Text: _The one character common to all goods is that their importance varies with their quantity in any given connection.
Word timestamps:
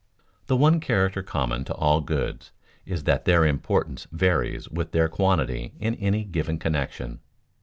_The 0.47 0.57
one 0.57 0.79
character 0.79 1.21
common 1.21 1.63
to 1.65 1.75
all 1.75 2.01
goods 2.01 2.51
is 2.87 3.03
that 3.03 3.25
their 3.25 3.45
importance 3.45 4.07
varies 4.11 4.67
with 4.67 4.93
their 4.93 5.07
quantity 5.07 5.73
in 5.79 5.93
any 5.93 6.23
given 6.23 6.57
connection. 6.57 7.19